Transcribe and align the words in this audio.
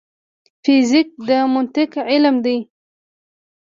فزیک 0.63 1.07
د 1.27 1.29
منطق 1.53 1.91
علم 2.11 2.35
دی 2.45 2.57